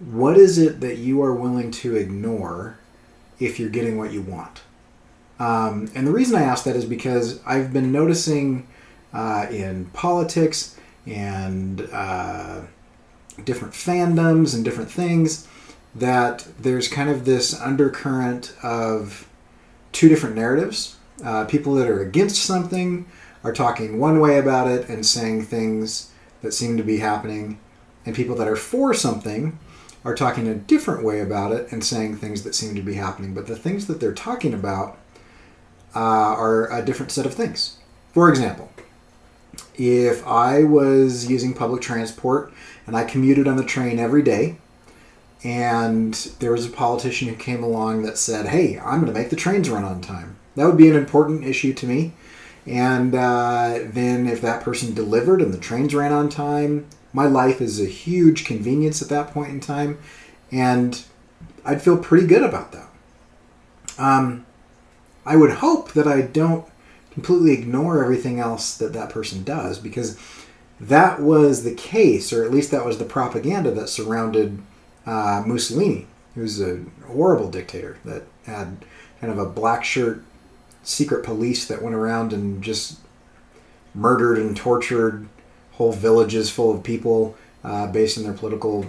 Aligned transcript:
what 0.00 0.36
is 0.36 0.58
it 0.58 0.80
that 0.80 0.98
you 0.98 1.22
are 1.22 1.34
willing 1.34 1.70
to 1.70 1.96
ignore 1.96 2.78
if 3.38 3.58
you're 3.58 3.70
getting 3.70 3.96
what 3.96 4.12
you 4.12 4.22
want? 4.22 4.62
Um, 5.38 5.90
and 5.94 6.06
the 6.06 6.12
reason 6.12 6.36
I 6.36 6.42
ask 6.42 6.64
that 6.64 6.76
is 6.76 6.84
because 6.84 7.40
I've 7.44 7.72
been 7.72 7.90
noticing 7.92 8.66
uh, 9.12 9.46
in 9.50 9.86
politics 9.86 10.76
and 11.06 11.88
uh, 11.92 12.62
different 13.44 13.74
fandoms 13.74 14.54
and 14.54 14.64
different 14.64 14.90
things 14.90 15.48
that 15.94 16.46
there's 16.58 16.88
kind 16.88 17.08
of 17.08 17.24
this 17.24 17.58
undercurrent 17.60 18.54
of 18.62 19.28
two 19.92 20.08
different 20.08 20.34
narratives. 20.34 20.96
Uh, 21.24 21.44
people 21.44 21.74
that 21.74 21.88
are 21.88 22.00
against 22.00 22.42
something 22.42 23.06
are 23.44 23.52
talking 23.52 23.98
one 23.98 24.18
way 24.20 24.38
about 24.38 24.68
it 24.68 24.88
and 24.88 25.06
saying 25.06 25.44
things 25.44 26.10
that 26.42 26.52
seem 26.52 26.76
to 26.76 26.82
be 26.82 26.98
happening, 26.98 27.58
and 28.04 28.14
people 28.14 28.34
that 28.36 28.48
are 28.48 28.56
for 28.56 28.92
something 28.92 29.58
are 30.04 30.14
talking 30.14 30.46
a 30.46 30.54
different 30.54 31.04
way 31.04 31.20
about 31.20 31.52
it 31.52 31.72
and 31.72 31.82
saying 31.82 32.16
things 32.16 32.42
that 32.42 32.54
seem 32.54 32.74
to 32.74 32.82
be 32.82 32.94
happening. 32.94 33.34
But 33.34 33.46
the 33.46 33.56
things 33.56 33.86
that 33.86 34.00
they're 34.00 34.12
talking 34.12 34.52
about 34.52 34.98
uh, 35.94 35.98
are 35.98 36.70
a 36.70 36.84
different 36.84 37.12
set 37.12 37.26
of 37.26 37.34
things. 37.34 37.78
For 38.12 38.28
example, 38.28 38.70
if 39.76 40.26
I 40.26 40.62
was 40.62 41.30
using 41.30 41.54
public 41.54 41.80
transport 41.80 42.52
and 42.86 42.96
I 42.96 43.04
commuted 43.04 43.48
on 43.48 43.56
the 43.56 43.64
train 43.64 43.98
every 43.98 44.22
day, 44.22 44.58
and 45.42 46.14
there 46.38 46.52
was 46.52 46.66
a 46.66 46.70
politician 46.70 47.28
who 47.28 47.34
came 47.34 47.62
along 47.62 48.02
that 48.02 48.18
said, 48.18 48.46
Hey, 48.46 48.78
I'm 48.78 49.00
going 49.00 49.12
to 49.12 49.18
make 49.18 49.30
the 49.30 49.36
trains 49.36 49.68
run 49.68 49.84
on 49.84 50.00
time. 50.00 50.36
That 50.56 50.66
would 50.66 50.76
be 50.76 50.88
an 50.88 50.96
important 50.96 51.44
issue 51.44 51.74
to 51.74 51.86
me. 51.86 52.12
And 52.66 53.14
uh, 53.14 53.80
then 53.82 54.26
if 54.26 54.40
that 54.40 54.62
person 54.62 54.94
delivered 54.94 55.42
and 55.42 55.52
the 55.52 55.58
trains 55.58 55.94
ran 55.94 56.12
on 56.12 56.28
time, 56.30 56.86
my 57.14 57.26
life 57.26 57.62
is 57.62 57.80
a 57.80 57.86
huge 57.86 58.44
convenience 58.44 59.00
at 59.00 59.08
that 59.08 59.30
point 59.30 59.50
in 59.50 59.60
time. 59.60 59.98
And 60.52 61.02
I'd 61.64 61.80
feel 61.80 61.96
pretty 61.96 62.26
good 62.26 62.42
about 62.42 62.72
that. 62.72 62.88
Um, 63.96 64.44
I 65.24 65.36
would 65.36 65.52
hope 65.52 65.92
that 65.92 66.06
I 66.06 66.20
don't 66.20 66.66
completely 67.12 67.52
ignore 67.52 68.02
everything 68.02 68.40
else 68.40 68.76
that 68.76 68.92
that 68.92 69.08
person 69.08 69.44
does 69.44 69.78
because 69.78 70.18
that 70.80 71.22
was 71.22 71.62
the 71.62 71.74
case, 71.74 72.32
or 72.32 72.44
at 72.44 72.50
least 72.50 72.72
that 72.72 72.84
was 72.84 72.98
the 72.98 73.04
propaganda 73.04 73.70
that 73.70 73.88
surrounded 73.88 74.60
uh, 75.06 75.42
Mussolini, 75.46 76.06
who 76.34 76.42
was 76.42 76.60
a 76.60 76.84
horrible 77.06 77.48
dictator 77.48 77.98
that 78.04 78.24
had 78.44 78.84
kind 79.20 79.32
of 79.32 79.38
a 79.38 79.48
black 79.48 79.84
shirt 79.84 80.22
secret 80.82 81.24
police 81.24 81.64
that 81.66 81.80
went 81.80 81.94
around 81.94 82.32
and 82.32 82.62
just 82.62 82.98
murdered 83.94 84.36
and 84.38 84.56
tortured 84.56 85.28
whole 85.74 85.92
villages 85.92 86.50
full 86.50 86.74
of 86.74 86.82
people 86.82 87.36
uh, 87.62 87.86
based 87.86 88.18
on 88.18 88.24
their 88.24 88.32
political 88.32 88.86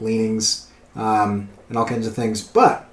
leanings 0.00 0.70
um, 0.94 1.48
and 1.68 1.76
all 1.76 1.84
kinds 1.84 2.06
of 2.06 2.14
things. 2.14 2.42
But 2.42 2.88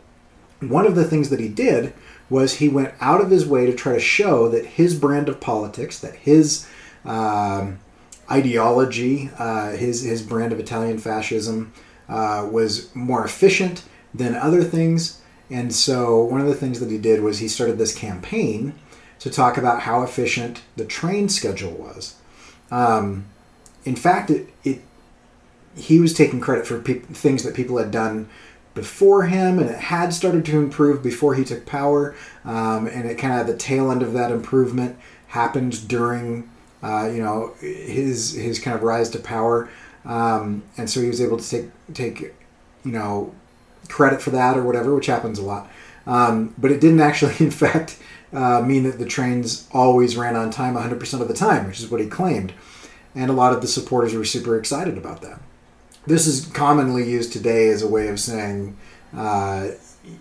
one 0.59 0.85
of 0.85 0.95
the 0.95 1.05
things 1.05 1.29
that 1.29 1.39
he 1.39 1.49
did 1.49 1.93
was 2.29 2.55
he 2.55 2.69
went 2.69 2.93
out 2.99 3.21
of 3.21 3.29
his 3.29 3.45
way 3.45 3.65
to 3.65 3.73
try 3.73 3.93
to 3.93 3.99
show 3.99 4.49
that 4.49 4.65
his 4.65 4.95
brand 4.95 5.29
of 5.29 5.39
politics, 5.39 5.99
that 5.99 6.15
his 6.15 6.67
um, 7.03 7.79
ideology, 8.31 9.29
uh, 9.37 9.71
his 9.71 10.01
his 10.01 10.23
brand 10.23 10.51
of 10.51 10.59
Italian 10.59 10.97
fascism, 10.97 11.71
uh, 12.09 12.47
was 12.51 12.93
more 12.95 13.23
efficient 13.23 13.83
than 14.13 14.33
other 14.35 14.63
things. 14.63 15.21
And 15.49 15.73
so 15.73 16.23
one 16.23 16.41
of 16.41 16.47
the 16.47 16.55
things 16.55 16.79
that 16.79 16.89
he 16.89 16.97
did 16.97 17.21
was 17.21 17.37
he 17.37 17.47
started 17.47 17.77
this 17.77 17.95
campaign 17.95 18.73
to 19.19 19.29
talk 19.29 19.57
about 19.57 19.81
how 19.81 20.01
efficient 20.01 20.63
the 20.75 20.85
train 20.85 21.29
schedule 21.29 21.73
was. 21.73 22.15
Um, 22.71 23.25
in 23.85 23.95
fact, 23.95 24.29
it, 24.29 24.49
it 24.63 24.81
he 25.75 25.99
was 25.99 26.13
taking 26.13 26.39
credit 26.39 26.65
for 26.65 26.79
pe- 26.79 26.99
things 26.99 27.43
that 27.43 27.53
people 27.53 27.77
had 27.77 27.91
done 27.91 28.29
before 28.73 29.23
him, 29.23 29.59
and 29.59 29.69
it 29.69 29.77
had 29.77 30.13
started 30.13 30.45
to 30.45 30.57
improve 30.57 31.01
before 31.01 31.35
he 31.35 31.43
took 31.43 31.65
power. 31.65 32.15
Um, 32.43 32.87
and 32.87 33.09
it 33.09 33.17
kind 33.17 33.39
of 33.39 33.47
the 33.47 33.55
tail 33.55 33.91
end 33.91 34.01
of 34.01 34.13
that 34.13 34.31
improvement 34.31 34.97
happened 35.27 35.87
during, 35.87 36.49
uh, 36.83 37.07
you 37.07 37.21
know, 37.21 37.53
his 37.59 38.33
his 38.33 38.59
kind 38.59 38.75
of 38.75 38.83
rise 38.83 39.09
to 39.11 39.19
power. 39.19 39.69
Um, 40.03 40.63
and 40.77 40.89
so 40.89 41.01
he 41.01 41.07
was 41.07 41.21
able 41.21 41.37
to 41.37 41.49
take 41.49 41.69
take, 41.93 42.33
you 42.83 42.91
know, 42.91 43.33
credit 43.89 44.21
for 44.21 44.31
that 44.31 44.57
or 44.57 44.63
whatever, 44.63 44.93
which 44.93 45.07
happens 45.07 45.39
a 45.39 45.43
lot. 45.43 45.69
Um, 46.07 46.53
but 46.57 46.71
it 46.71 46.81
didn't 46.81 46.99
actually, 46.99 47.35
in 47.39 47.51
fact, 47.51 47.97
uh, 48.33 48.61
mean 48.61 48.83
that 48.83 48.99
the 48.99 49.05
trains 49.05 49.67
always 49.71 50.17
ran 50.17 50.35
on 50.35 50.51
time 50.51 50.75
100% 50.75 51.21
of 51.21 51.27
the 51.27 51.33
time, 51.33 51.67
which 51.67 51.79
is 51.79 51.89
what 51.89 52.01
he 52.01 52.07
claimed. 52.07 52.53
And 53.15 53.29
a 53.29 53.33
lot 53.33 53.53
of 53.53 53.61
the 53.61 53.67
supporters 53.67 54.13
were 54.13 54.25
super 54.25 54.57
excited 54.57 54.97
about 54.97 55.21
that. 55.21 55.41
This 56.05 56.27
is 56.27 56.45
commonly 56.47 57.09
used 57.09 57.33
today 57.33 57.69
as 57.69 57.81
a 57.81 57.87
way 57.87 58.09
of 58.09 58.19
saying, 58.19 58.77
uh, 59.15 59.69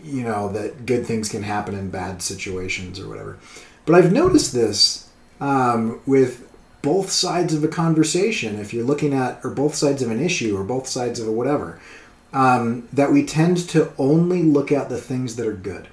you 0.02 0.22
know, 0.22 0.48
that 0.52 0.86
good 0.86 1.04
things 1.04 1.28
can 1.28 1.42
happen 1.42 1.74
in 1.74 1.90
bad 1.90 2.22
situations 2.22 2.98
or 2.98 3.08
whatever. 3.08 3.38
But 3.84 3.96
I've 3.96 4.12
noticed 4.12 4.54
this 4.54 5.10
um, 5.40 6.00
with 6.06 6.50
both 6.80 7.10
sides 7.10 7.52
of 7.52 7.64
a 7.64 7.68
conversation. 7.68 8.58
If 8.58 8.72
you're 8.72 8.84
looking 8.84 9.12
at, 9.12 9.40
or 9.44 9.50
both 9.50 9.74
sides 9.74 10.02
of 10.02 10.10
an 10.10 10.20
issue, 10.20 10.56
or 10.56 10.64
both 10.64 10.86
sides 10.86 11.18
of 11.20 11.26
a 11.26 11.32
whatever, 11.32 11.80
um, 12.32 12.88
that 12.92 13.12
we 13.12 13.24
tend 13.24 13.56
to 13.70 13.92
only 13.98 14.42
look 14.42 14.72
at 14.72 14.88
the 14.88 15.00
things 15.00 15.36
that 15.36 15.46
are 15.46 15.52
good. 15.52 15.88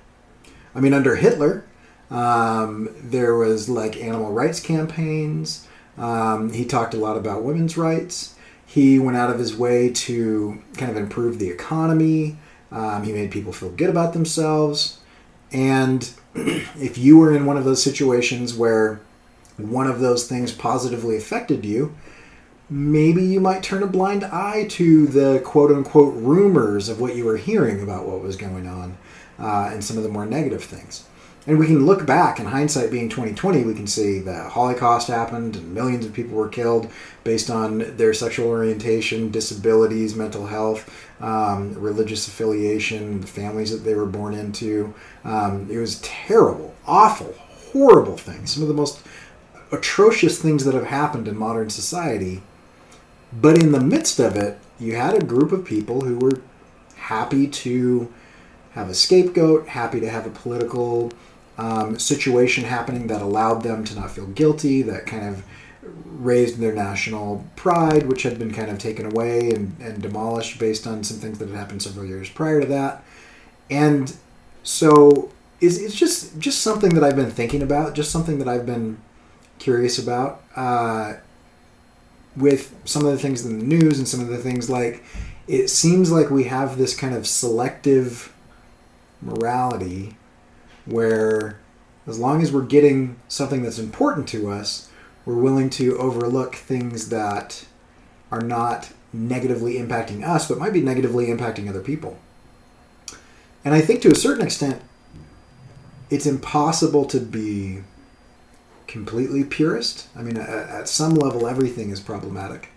I 0.74 0.80
mean, 0.80 0.94
under 0.94 1.16
Hitler, 1.16 1.66
um, 2.10 2.90
there 2.98 3.36
was 3.36 3.70
like 3.70 3.98
animal 3.98 4.32
rights 4.32 4.60
campaigns. 4.60 5.68
Um, 5.98 6.54
he 6.54 6.66
talked 6.66 6.94
a 6.94 6.98
lot 6.98 7.18
about 7.18 7.44
women's 7.44 7.78
rights. 7.78 8.36
He 8.66 8.98
went 9.00 9.18
out 9.18 9.30
of 9.30 9.40
his 9.40 9.56
way 9.56 9.90
to 9.92 10.62
kind 10.78 10.92
of 10.92 10.98
improve 10.98 11.40
the 11.40 11.50
economy. 11.50 12.38
Um, 12.72 13.04
he 13.04 13.12
made 13.12 13.32
people 13.32 13.52
feel 13.52 13.70
good 13.70 13.90
about 13.90 14.14
themselves. 14.14 15.00
And 15.52 16.10
if 16.36 16.98
you 16.98 17.18
were 17.18 17.36
in 17.36 17.46
one 17.46 17.58
of 17.58 17.66
those 17.66 17.84
situations 17.84 18.54
where 18.54 19.02
one 19.58 19.88
of 19.88 20.00
those 20.00 20.28
things 20.28 20.52
positively 20.52 21.18
affected 21.18 21.66
you, 21.66 21.96
maybe 22.70 23.24
you 23.24 23.42
might 23.42 23.62
turn 23.62 23.84
a 23.84 23.88
blind 23.88 24.24
eye 24.24 24.66
to 24.70 25.06
the 25.08 25.42
quote 25.44 25.72
unquote 25.72 26.16
rumors 26.16 26.88
of 26.88 27.02
what 27.02 27.16
you 27.16 27.26
were 27.26 27.38
hearing 27.38 27.82
about 27.84 28.08
what 28.08 28.22
was 28.22 28.38
going 28.38 28.66
on 28.66 28.98
uh, 29.38 29.70
and 29.72 29.84
some 29.84 29.98
of 29.98 30.04
the 30.04 30.10
more 30.10 30.26
negative 30.26 30.64
things. 30.64 31.04
And 31.48 31.58
we 31.58 31.66
can 31.66 31.88
look 31.88 32.06
back, 32.06 32.40
in 32.40 32.46
hindsight 32.46 32.92
being 32.92 33.10
2020, 33.10 33.64
we 33.64 33.74
can 33.74 33.88
see 33.88 34.20
the 34.20 34.44
Holocaust 34.44 35.08
happened 35.08 35.56
and 35.56 35.74
millions 35.74 36.06
of 36.06 36.14
people 36.14 36.36
were 36.36 36.48
killed 36.48 36.92
based 37.24 37.50
on 37.50 37.98
their 37.98 38.14
sexual 38.14 38.48
orientation, 38.48 39.32
disabilities, 39.32 40.16
mental 40.16 40.46
health, 40.46 40.88
um, 41.20 41.74
religious 41.74 42.28
affiliation, 42.28 43.22
the 43.22 43.28
families 43.28 43.72
that 43.72 43.84
they 43.84 43.96
were 43.96 44.06
born 44.06 44.36
into. 44.36 44.94
Um, 45.24 45.68
it 45.72 45.80
was 45.80 46.00
terrible, 46.02 46.76
awful, 46.86 47.34
horrible 47.72 48.18
things. 48.18 48.54
Some 48.54 48.62
of 48.62 48.70
the 48.70 48.76
most 48.76 49.02
atrocious 49.72 50.40
things 50.40 50.64
that 50.66 50.76
have 50.76 50.88
happened 50.88 51.28
in 51.28 51.36
modern 51.36 51.72
society. 51.72 52.44
But 53.34 53.58
in 53.58 53.72
the 53.72 53.80
midst 53.80 54.20
of 54.20 54.36
it, 54.36 54.60
you 54.80 54.96
had 54.96 55.16
a 55.16 55.26
group 55.26 55.52
of 55.52 55.66
people 55.66 56.02
who 56.02 56.20
were 56.20 56.42
happy 56.96 57.48
to 57.48 58.14
have 58.74 58.90
a 58.90 58.94
scapegoat, 58.94 59.70
happy 59.70 60.00
to 60.00 60.10
have 60.10 60.26
a 60.26 60.30
political 60.30 61.12
um, 61.58 62.00
situation 62.00 62.64
happening 62.64 63.08
that 63.08 63.22
allowed 63.22 63.64
them 63.64 63.84
to 63.86 63.96
not 63.96 64.12
feel 64.12 64.28
guilty, 64.28 64.82
that 64.84 65.06
kind 65.06 65.28
of 65.28 65.44
raised 66.06 66.60
their 66.60 66.74
national 66.74 67.46
pride, 67.56 68.08
which 68.08 68.24
had 68.24 68.38
been 68.38 68.54
kind 68.54 68.70
of 68.70 68.78
taken 68.78 69.06
away 69.06 69.52
and, 69.52 69.76
and 69.80 70.02
demolished 70.02 70.60
based 70.60 70.86
on 70.86 71.04
some 71.04 71.18
things 71.18 71.40
that 71.40 71.50
had 71.50 71.58
happened 71.58 71.82
several 71.82 72.06
years 72.06 72.30
prior 72.30 72.62
to 72.62 72.68
that. 72.68 73.04
And 73.70 74.16
so 74.64 75.32
it's, 75.60 75.78
it's 75.78 75.96
just 75.96 76.40
just 76.40 76.62
something 76.62 76.94
that 76.96 77.04
I've 77.04 77.16
been 77.16 77.32
thinking 77.32 77.62
about, 77.62 77.96
just 77.96 78.12
something 78.12 78.40
that 78.40 78.48
I've 78.48 78.66
been 78.66 78.98
curious 79.60 79.98
about. 79.98 80.44
Uh, 80.56 81.14
with 82.36 82.74
some 82.86 83.06
of 83.06 83.12
the 83.12 83.18
things 83.18 83.46
in 83.46 83.60
the 83.60 83.66
news 83.66 83.98
and 83.98 84.08
some 84.08 84.22
of 84.22 84.28
the 84.28 84.38
things 84.38 84.70
like 84.70 85.04
it 85.48 85.68
seems 85.68 86.12
like 86.12 86.30
we 86.30 86.46
have 86.46 86.78
this 86.78 86.96
kind 86.96 87.14
of 87.14 87.28
selective 87.28 88.34
morality 89.22 90.16
where 90.86 91.60
as 92.08 92.20
long 92.20 92.42
as 92.42 92.52
we're 92.52 92.62
getting 92.62 93.18
something 93.28 93.64
that's 93.64 93.80
important 93.80 94.28
to 94.30 94.50
us, 94.50 94.90
we're 95.26 95.36
willing 95.36 95.70
to 95.70 95.98
overlook 95.98 96.56
things 96.56 97.10
that 97.10 97.66
are 98.32 98.42
not 98.42 98.92
negatively 99.14 99.76
impacting 99.76 100.26
us, 100.26 100.48
but 100.48 100.58
might 100.58 100.74
be 100.74 100.82
negatively 100.82 101.28
impacting 101.28 101.70
other 101.70 101.82
people. 101.82 102.18
And 103.64 103.74
I 103.74 103.82
think 103.82 104.02
to 104.02 104.12
a 104.12 104.16
certain 104.16 104.44
extent, 104.44 104.82
it's 106.10 106.26
impossible 106.26 107.06
to 107.06 107.20
be 107.20 107.84
completely 108.88 109.44
purist. 109.44 110.08
I 110.16 110.22
mean, 110.22 110.38
at, 110.38 110.90
some 110.90 111.16
level, 111.16 111.48
everything 111.48 111.92
is 111.92 112.00
problematic. 112.00 112.70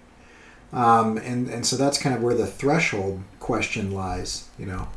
Um, 0.72 1.16
and, 1.18 1.48
and 1.48 1.64
so 1.64 1.76
that's 1.76 1.98
kind 1.98 2.14
of 2.14 2.22
where 2.22 2.34
the 2.34 2.46
threshold 2.46 3.22
question 3.40 3.92
lies, 3.92 4.48
you 4.58 4.66
know. 4.66 4.88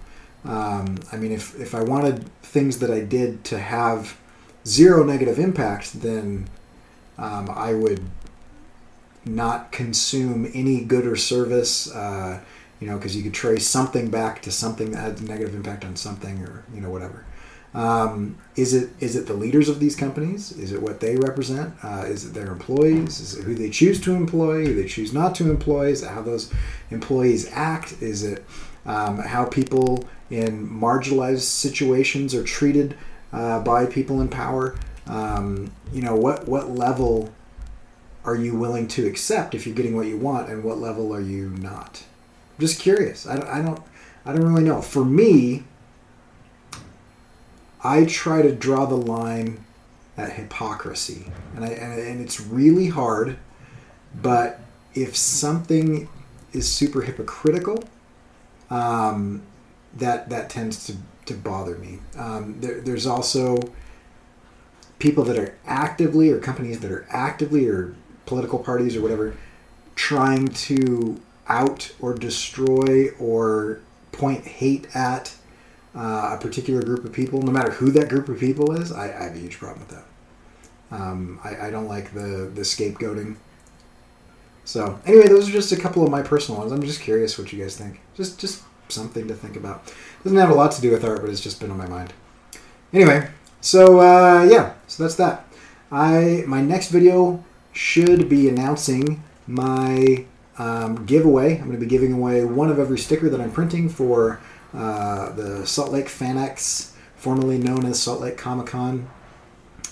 Um, 0.47 0.99
I 1.11 1.17
mean, 1.17 1.31
if, 1.31 1.59
if 1.59 1.75
I 1.75 1.83
wanted 1.83 2.29
things 2.41 2.79
that 2.79 2.89
I 2.89 3.01
did 3.01 3.43
to 3.45 3.59
have 3.59 4.17
zero 4.65 5.03
negative 5.03 5.39
impact, 5.39 6.01
then 6.01 6.47
um, 7.17 7.49
I 7.49 7.73
would 7.73 8.01
not 9.25 9.71
consume 9.71 10.49
any 10.53 10.81
good 10.81 11.05
or 11.05 11.17
service, 11.17 11.91
uh, 11.93 12.39
you 12.79 12.87
know, 12.87 12.97
because 12.97 13.15
you 13.15 13.23
could 13.23 13.33
trace 13.33 13.67
something 13.67 14.09
back 14.09 14.41
to 14.43 14.51
something 14.51 14.91
that 14.91 14.99
had 14.99 15.19
a 15.19 15.23
negative 15.23 15.53
impact 15.53 15.83
on 15.83 15.95
something, 15.95 16.41
or 16.43 16.63
you 16.73 16.79
know, 16.79 16.89
whatever. 16.89 17.25
Um, 17.73 18.37
is 18.55 18.73
it 18.73 18.89
is 18.99 19.15
it 19.15 19.27
the 19.27 19.33
leaders 19.33 19.67
of 19.67 19.79
these 19.79 19.95
companies? 19.95 20.51
Is 20.53 20.71
it 20.71 20.81
what 20.81 20.99
they 20.99 21.15
represent? 21.17 21.73
Uh, 21.83 22.05
is 22.07 22.25
it 22.25 22.33
their 22.33 22.51
employees? 22.51 23.19
Is 23.19 23.35
it 23.35 23.43
who 23.43 23.55
they 23.55 23.69
choose 23.69 23.99
to 24.01 24.15
employ? 24.15 24.65
Who 24.65 24.73
they 24.73 24.87
choose 24.87 25.13
not 25.13 25.35
to 25.35 25.49
employ? 25.49 25.89
Is 25.89 26.03
it 26.03 26.09
how 26.09 26.21
those 26.21 26.51
employees 26.89 27.49
act? 27.51 28.01
Is 28.01 28.23
it 28.23 28.45
um, 28.87 29.19
how 29.19 29.45
people 29.45 30.07
in 30.29 30.67
marginalized 30.67 31.41
situations 31.41 32.33
are 32.33 32.43
treated 32.43 32.97
uh, 33.31 33.59
by 33.59 33.85
people 33.85 34.21
in 34.21 34.29
power? 34.29 34.75
Um, 35.05 35.71
you 35.93 36.01
know 36.01 36.15
what 36.15 36.47
what 36.47 36.71
level 36.71 37.33
are 38.25 38.35
you 38.35 38.55
willing 38.55 38.87
to 38.89 39.07
accept 39.07 39.55
if 39.55 39.65
you're 39.65 39.75
getting 39.75 39.95
what 39.95 40.07
you 40.07 40.17
want, 40.17 40.49
and 40.49 40.63
what 40.63 40.79
level 40.79 41.13
are 41.13 41.21
you 41.21 41.49
not? 41.49 42.03
I'm 42.57 42.61
just 42.61 42.79
curious. 42.79 43.27
I 43.27 43.37
don't, 43.37 43.47
I 43.47 43.61
don't 43.61 43.81
I 44.25 44.33
don't 44.33 44.45
really 44.45 44.63
know. 44.63 44.81
For 44.81 45.05
me, 45.05 45.63
I 47.83 48.05
try 48.05 48.41
to 48.41 48.51
draw 48.53 48.85
the 48.85 48.97
line 48.97 49.63
at 50.17 50.33
hypocrisy, 50.33 51.31
and 51.55 51.63
I 51.63 51.69
and, 51.69 51.99
and 51.99 52.21
it's 52.21 52.41
really 52.41 52.87
hard. 52.87 53.37
But 54.21 54.59
if 54.93 55.15
something 55.15 56.09
is 56.53 56.69
super 56.71 57.01
hypocritical, 57.01 57.83
um, 58.69 59.43
that 59.95 60.29
that 60.29 60.49
tends 60.49 60.85
to 60.87 60.95
to 61.25 61.33
bother 61.33 61.77
me. 61.77 61.99
Um, 62.17 62.59
there, 62.59 62.81
there's 62.81 63.05
also 63.05 63.57
people 64.99 65.23
that 65.25 65.37
are 65.37 65.55
actively, 65.65 66.31
or 66.31 66.39
companies 66.39 66.79
that 66.79 66.91
are 66.91 67.05
actively, 67.09 67.67
or 67.67 67.95
political 68.25 68.59
parties, 68.59 68.95
or 68.95 69.01
whatever, 69.01 69.35
trying 69.95 70.47
to 70.47 71.21
out 71.47 71.93
or 71.99 72.13
destroy 72.13 73.09
or 73.19 73.79
point 74.11 74.45
hate 74.45 74.93
at 74.95 75.35
uh, 75.95 76.37
a 76.37 76.41
particular 76.41 76.81
group 76.81 77.05
of 77.05 77.13
people, 77.13 77.41
no 77.41 77.51
matter 77.51 77.71
who 77.71 77.89
that 77.91 78.09
group 78.09 78.29
of 78.29 78.39
people 78.39 78.71
is, 78.71 78.91
I, 78.91 79.05
I 79.05 79.23
have 79.23 79.35
a 79.35 79.39
huge 79.39 79.57
problem 79.57 79.87
with 79.87 79.97
that. 79.97 80.05
Um, 80.95 81.39
I, 81.43 81.67
I, 81.67 81.71
don't 81.71 81.87
like 81.87 82.13
the 82.13 82.49
the 82.53 82.61
scapegoating. 82.61 83.35
So 84.67 84.99
anyway, 85.05 85.29
those 85.29 85.47
are 85.47 85.51
just 85.53 85.71
a 85.71 85.77
couple 85.77 86.03
of 86.03 86.11
my 86.11 86.21
personal 86.21 86.59
ones. 86.59 86.73
I'm 86.73 86.83
just 86.83 86.99
curious 86.99 87.39
what 87.39 87.53
you 87.53 87.63
guys 87.63 87.77
think. 87.77 88.01
Just 88.15 88.37
just 88.37 88.63
something 88.89 89.25
to 89.29 89.33
think 89.33 89.55
about. 89.55 89.93
Doesn't 90.25 90.37
have 90.37 90.49
a 90.49 90.53
lot 90.53 90.73
to 90.73 90.81
do 90.81 90.91
with 90.91 91.05
art, 91.05 91.21
but 91.21 91.29
it's 91.29 91.39
just 91.39 91.61
been 91.61 91.71
on 91.71 91.77
my 91.77 91.87
mind. 91.87 92.11
Anyway, 92.91 93.29
so 93.61 94.01
uh, 94.01 94.43
yeah, 94.43 94.73
so 94.87 95.03
that's 95.03 95.15
that. 95.15 95.47
I 95.89 96.43
my 96.47 96.61
next 96.61 96.89
video 96.89 97.45
should 97.71 98.27
be 98.27 98.49
announcing 98.49 99.23
my 99.47 100.25
um, 100.57 101.05
giveaway. 101.05 101.53
I'm 101.53 101.67
going 101.67 101.79
to 101.79 101.85
be 101.85 101.85
giving 101.85 102.11
away 102.11 102.43
one 102.43 102.69
of 102.69 102.77
every 102.77 102.99
sticker 102.99 103.29
that 103.29 103.39
I'm 103.39 103.51
printing 103.53 103.87
for 103.87 104.41
uh, 104.73 105.31
the 105.31 105.65
Salt 105.65 105.93
Lake 105.93 106.07
FanX, 106.07 106.91
formerly 107.15 107.57
known 107.57 107.85
as 107.85 108.01
Salt 108.01 108.19
Lake 108.19 108.37
Comic 108.37 108.67
Con, 108.67 109.09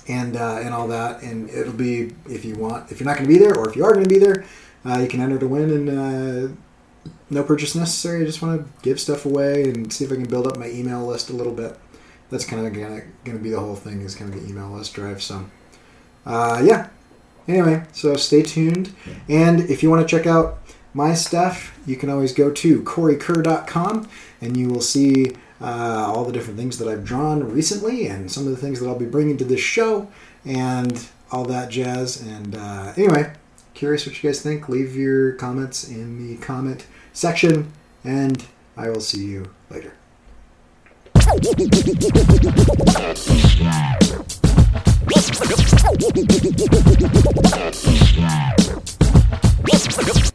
and 0.09 0.35
uh, 0.35 0.59
and 0.61 0.73
all 0.73 0.89
that. 0.89 1.23
And 1.23 1.49
it'll 1.49 1.71
be 1.71 2.13
if 2.29 2.43
you 2.43 2.55
want, 2.55 2.91
if 2.91 2.99
you're 2.99 3.07
not 3.07 3.15
going 3.15 3.29
to 3.29 3.33
be 3.33 3.39
there, 3.39 3.57
or 3.57 3.69
if 3.69 3.77
you 3.77 3.85
are 3.85 3.93
going 3.93 4.03
to 4.03 4.13
be 4.13 4.19
there, 4.19 4.34
uh, 4.85 4.99
you 4.99 5.07
can 5.07 5.21
enter 5.21 5.39
to 5.39 5.47
win. 5.47 5.69
And 5.71 5.89
uh, 5.89 6.55
no 7.29 7.43
purchase 7.43 7.75
necessary. 7.75 8.21
I 8.21 8.25
just 8.25 8.41
want 8.41 8.61
to 8.61 8.83
give 8.83 8.99
stuff 8.99 9.25
away 9.25 9.63
and 9.63 9.91
see 9.91 10.05
if 10.05 10.11
I 10.11 10.15
can 10.15 10.25
build 10.25 10.47
up 10.47 10.57
my 10.57 10.69
email 10.69 11.05
list 11.05 11.29
a 11.29 11.33
little 11.33 11.53
bit. 11.53 11.77
That's 12.29 12.45
kind 12.45 12.65
of 12.65 12.73
going 12.73 13.11
to 13.25 13.37
be 13.37 13.49
the 13.49 13.59
whole 13.59 13.75
thing 13.75 14.01
is 14.01 14.15
kind 14.15 14.33
of 14.33 14.41
the 14.41 14.49
email 14.49 14.69
list 14.69 14.93
drive. 14.93 15.21
So 15.21 15.45
uh, 16.25 16.61
yeah. 16.65 16.89
Anyway, 17.47 17.83
so 17.91 18.15
stay 18.15 18.41
tuned. 18.41 18.93
And 19.29 19.61
if 19.69 19.83
you 19.83 19.89
want 19.89 20.07
to 20.07 20.17
check 20.17 20.25
out 20.25 20.59
my 20.93 21.13
stuff, 21.13 21.77
you 21.85 21.95
can 21.95 22.09
always 22.09 22.33
go 22.33 22.51
to 22.51 22.81
CoreyKerr.com 22.81 24.09
and 24.41 24.57
you 24.57 24.69
will 24.69 24.81
see 24.81 25.31
uh, 25.61 26.11
all 26.13 26.25
the 26.25 26.33
different 26.33 26.57
things 26.57 26.79
that 26.79 26.87
I've 26.87 27.05
drawn 27.05 27.43
recently 27.51 28.07
and 28.07 28.31
some 28.31 28.45
of 28.45 28.49
the 28.49 28.57
things 28.57 28.79
that 28.79 28.87
I'll 28.87 28.97
be 28.97 29.05
bringing 29.05 29.37
to 29.37 29.45
this 29.45 29.59
show 29.59 30.09
and 30.43 31.07
all 31.31 31.45
that 31.45 31.69
jazz. 31.69 32.21
And 32.21 32.55
uh, 32.55 32.93
anyway, 32.97 33.33
Curious 33.75 34.07
what 34.07 34.23
you 34.23 34.29
guys 34.29 34.41
think. 34.41 34.69
Leave 34.69 34.95
your 34.95 35.33
comments 35.33 35.89
in 35.89 36.17
the 36.17 36.37
comment 36.37 36.87
section, 37.11 37.73
and 38.05 38.45
I 38.77 38.87
will 38.89 39.01
see 39.01 39.25
you 39.25 39.51
later. 39.69 39.93